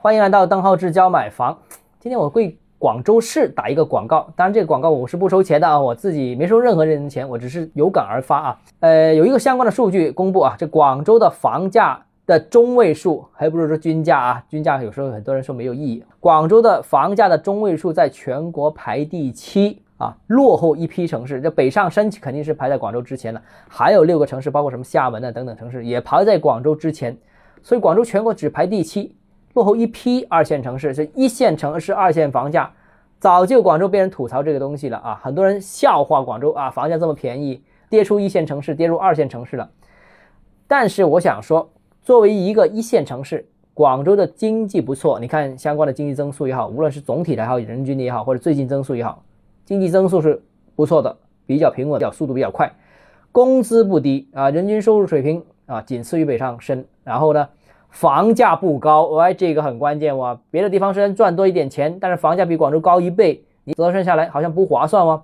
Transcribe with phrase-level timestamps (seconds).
[0.00, 1.58] 欢迎来到邓浩志教买房。
[1.98, 8.58] 今天我为广州市打一个广告，当然这个广告我是不收钱的啊，我自己没收任何人的钱，我只是有感而发啊。
[8.78, 16.04] 呃，有一个相关的数据公布啊，这广州的房价的中位数，还不如说均价啊，均价有时候很多人说没有意义。
[16.20, 27.18] 广州的房价的中位数在全国排第七啊，落后一批城市，这北上深肯定是排在广州之前的，还有六个城市，包括什么厦门的等等城市也排在广州之前。
[27.60, 29.16] 所以广州全国只排第七，
[29.54, 32.70] 落后一批二线城市，是一线城市二线房价，
[33.18, 35.20] 早就广州被人吐槽这个东西了啊！
[35.22, 39.70] 很多人笑话广州啊，房价这么便宜，跌出一线城市，跌入二线城市了。
[40.66, 41.70] 但是我想说，
[42.02, 49.24] 作为一个一线城市，广州的经济不错，你看相关的经济增速也好，无论是总体的也好，人均的也好，或者最近增速也好，
[49.64, 50.42] 经济增速是
[50.76, 52.70] 不错的，比较平稳，比较速度比较快，
[53.32, 55.42] 工资不低啊，人均收入水平。
[55.68, 57.46] 啊，仅次于北上深，然后呢，
[57.90, 60.38] 房价不高，哎，这个很关键哇。
[60.50, 65.22] 别的地方虽然赚多一点钱，但是房价比广州高一倍，你折算下来好像不划算哦。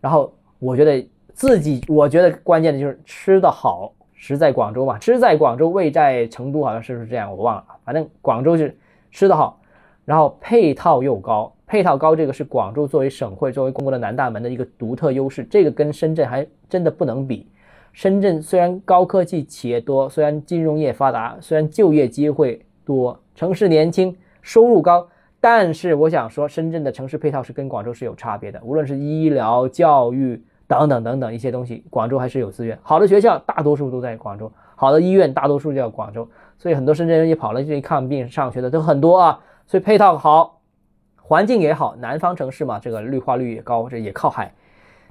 [0.00, 7.30] 然后我觉得自己，我觉得关键的就是吃的好，食在广州嘛，吃在广州，味在成都，好像是不是这样？
[7.30, 8.76] 我忘了，反正广州是
[9.10, 9.58] 吃的好，
[10.04, 17.48] 然后配套又高，配套高这个是广州作为省会、作为中国的南大门的一个独特优势，这个跟深圳还真的不能比。
[17.94, 25.06] 深圳虽然高科技企业多，虽然金融业发达，虽然就业机会多，城市年轻，收入高，
[25.40, 28.60] 但是我想说，深圳的城市配套是跟广州是有差别的。
[28.64, 32.76] 无论是医疗、教育等等等等一些东西，广州还是有资源。
[32.82, 36.28] 好的学校大多数都在广州，好的医院大多数在广州，
[36.58, 39.40] 所以很多深圳人也跑了这里看病、上学的都很多啊。
[39.68, 40.60] 所以配套好，
[41.22, 44.52] 环境也好，南方城市嘛，这个绿化率也高，这也靠海。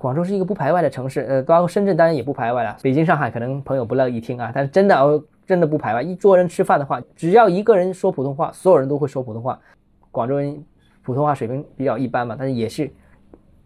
[0.03, 2.75] 广州是一个不排外的城市，呃，包括深圳当然也不排外了。
[2.81, 6.01] 北京、上海可能朋友不乐意听啊，但是真的，哦，真的不排外。
[6.01, 9.57] 一桌人吃饭的话，只要一个人说普通话，所有人都会说普通话。
[10.11, 10.61] 广州人
[11.03, 12.91] 普通话水平比较一般嘛，但是也是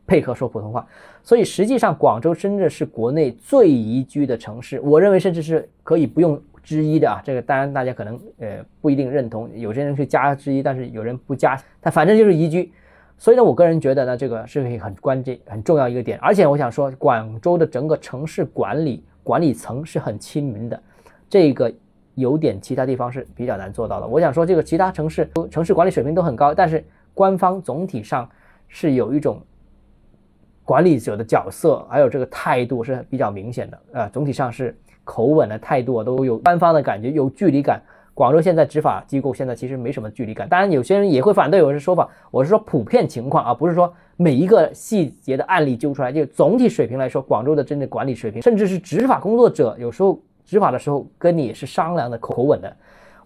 [0.06, 0.86] 配合说普通话。
[1.24, 4.80] 所以实际上，广州真的是国内最宜居的城市。
[4.82, 7.20] 我认为甚至是可以不用之一的啊。
[7.24, 12.72] 这个当然大家可能呃不一定认同，有些人去加之一，但是有人不加，但反正就是宜居。
[13.20, 16.20] 所以呢，我个人觉得呢，这个是很关键、很重要一个点。
[16.20, 20.80] 而且我想说，广州的整个城市管理管理层是很亲民的，
[21.28, 21.74] 这个
[22.14, 24.08] 有点其他地方是比较难做到的。
[24.08, 26.86] 我想说，这个其他城市城市管理水平都很高，但是
[27.16, 28.30] 官方总体上
[28.68, 29.42] 是有一种
[30.64, 34.10] 管理者的角色，还有这个态度是比较明显的啊。
[34.14, 37.82] 总体上是口吻的态度啊都有官方的感觉，有距离感。
[38.18, 52.76] 广州现在执法机构现在其实没什么距离感，当然有些人也会反对我的说法，我是说普遍情况啊，不是说每一个细节的案例揪出来，就总体水平来说，广州的真正管理水平，甚至是执法工作者有时候执法的时候跟你是商量的口吻的。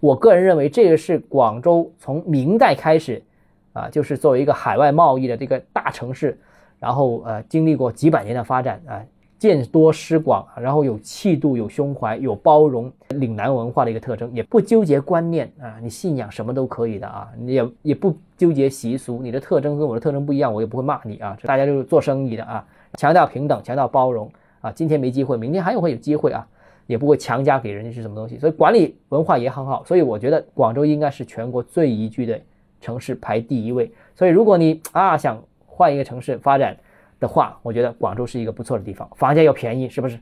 [0.02, 3.24] 我个人认为这个是广州从明代开始
[3.72, 6.38] 啊，就是作为一个海外贸易的这个大城市，
[6.82, 9.00] 然后呃经历过几百年的发展啊。
[9.42, 22.64] 见多识广，然后有气度、有胸怀、有包容，岭南文化的一个特征，也不纠结观念啊，你信仰什么都可以的啊，你也也不纠结习俗，你的特征跟我的特征不一样，我也不会骂你啊，大家就是做生意的啊，
[23.00, 24.32] 强调平等，强调包容
[24.62, 26.48] 啊，今天没机会，明天还有会有机会啊，
[26.86, 32.40] 也不会强加给人家是什么东西，所以管理文化也很好，所以我觉得广州应该是全国最宜居的
[32.80, 36.78] 城市排第一位，所以如果你啊想换一个城市发展。
[37.22, 40.20] 的话，我觉得广州是一个不错的地方，房价又便宜，是不是？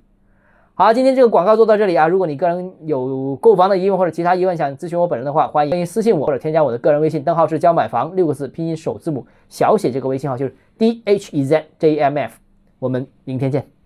[0.75, 2.07] 好，今天这个广告做到这里啊。
[2.07, 12.37] 如果你个人有购房的疑问或者其他疑问想咨询我本人的话，欢迎私信我或者添加我的个人微信，邓浩是教买房六个字拼音首字母小写，这个微信号就是 d h e z j m f。
[12.77, 13.78] 我们明天见。